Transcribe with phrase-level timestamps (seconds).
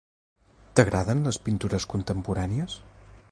[0.79, 2.79] T'agraden les pintures contemporànies?